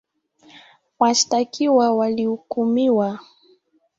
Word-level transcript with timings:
Washtakiwa 0.99 1.93
walihukumiwa 1.97 3.19